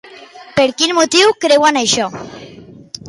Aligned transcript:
Per 0.59 0.65
quin 0.79 0.95
motiu 1.01 1.35
creuen 1.45 1.79
això? 1.83 2.09